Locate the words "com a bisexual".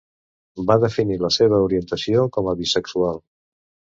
2.37-3.21